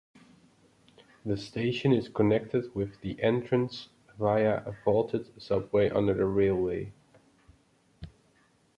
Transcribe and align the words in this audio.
The 1.23 1.37
station 1.37 1.91
is 1.93 2.09
connected 2.09 2.73
with 2.73 2.99
the 3.01 3.21
entrance 3.21 3.89
via 4.17 4.63
a 4.65 4.75
vaulted 4.83 5.39
subway 5.39 5.91
under 5.91 6.15
the 6.15 6.25
railway. 6.25 6.91